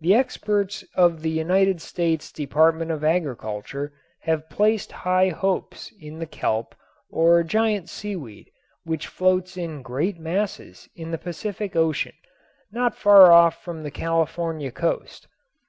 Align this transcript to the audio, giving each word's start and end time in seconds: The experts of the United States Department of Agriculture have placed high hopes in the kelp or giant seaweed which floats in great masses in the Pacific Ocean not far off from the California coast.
The 0.00 0.16
experts 0.16 0.82
of 0.96 1.22
the 1.22 1.30
United 1.30 1.80
States 1.80 2.32
Department 2.32 2.90
of 2.90 3.04
Agriculture 3.04 3.92
have 4.22 4.50
placed 4.50 4.90
high 5.06 5.28
hopes 5.28 5.92
in 6.00 6.18
the 6.18 6.26
kelp 6.26 6.74
or 7.08 7.44
giant 7.44 7.88
seaweed 7.88 8.50
which 8.82 9.06
floats 9.06 9.56
in 9.56 9.82
great 9.82 10.18
masses 10.18 10.88
in 10.96 11.12
the 11.12 11.18
Pacific 11.18 11.76
Ocean 11.76 12.14
not 12.72 12.96
far 12.96 13.30
off 13.30 13.62
from 13.62 13.84
the 13.84 13.92
California 13.92 14.72
coast. 14.72 15.28